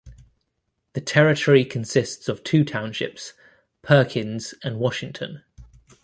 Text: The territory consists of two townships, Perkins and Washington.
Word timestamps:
The 0.93 1.01
territory 1.01 1.63
consists 1.63 2.27
of 2.27 2.43
two 2.43 2.65
townships, 2.65 3.33
Perkins 3.83 4.55
and 4.63 4.79
Washington. 4.79 5.43